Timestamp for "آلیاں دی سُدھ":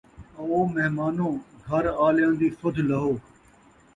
2.05-2.79